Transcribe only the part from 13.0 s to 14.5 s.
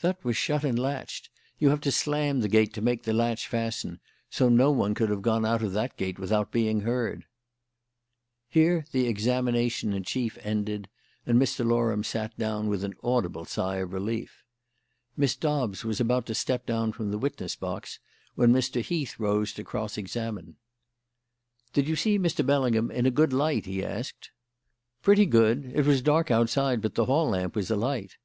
audible sigh of relief.